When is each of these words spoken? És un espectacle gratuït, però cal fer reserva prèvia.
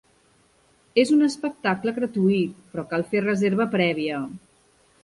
És 1.01 1.11
un 1.17 1.21
espectacle 1.27 1.95
gratuït, 1.99 2.57
però 2.73 2.87
cal 2.95 3.07
fer 3.13 3.25
reserva 3.29 3.71
prèvia. 3.79 4.29